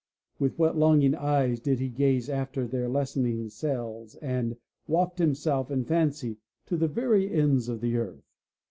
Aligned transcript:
With 0.39 0.57
what 0.57 0.75
longing 0.75 1.13
eyes 1.13 1.59
did 1.59 1.79
he 1.79 1.87
gaze 1.87 2.27
after 2.27 2.65
their 2.65 2.89
lessening 2.89 3.49
sails 3.51 4.15
and 4.15 4.57
waft 4.87 5.19
himself 5.19 5.69
in 5.69 5.85
fancy 5.85 6.37
to 6.65 6.75
the 6.75 6.87
very 6.87 7.31
ends 7.31 7.69
of 7.69 7.81
the 7.81 7.95
earth. 7.97 8.25